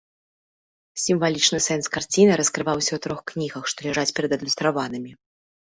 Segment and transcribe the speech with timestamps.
[1.03, 5.11] Сімвалічны сэнс карціны раскрываўся ў трох кнігах, што ляжаць перад адлюстраванымі.